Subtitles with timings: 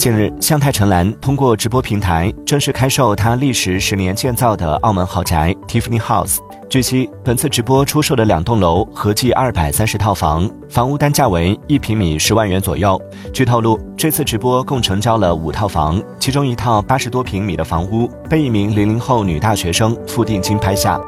[0.00, 6.38] 近日，向太陈岚通过直播平台正式开售她历时十年建造的澳门豪宅 Tiffany House。
[6.70, 12.98] 据悉，本次直播出售的两栋楼合计二百三十套房，房屋单价为一平米十万元左右。
[13.30, 20.98] 据透露，这次直播共成交了五套房，其中一套八十多平米的房屋被一名零零后女大学生付定金拍下。